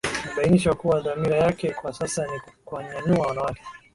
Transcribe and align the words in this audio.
Amebainisha 0.27 0.73
kuwa 0.73 1.01
dhamira 1.01 1.37
yake 1.37 1.73
kwa 1.73 1.93
sasa 1.93 2.23
ni 2.25 2.41
kuwanyanyua 2.65 3.27
wanawake 3.27 3.61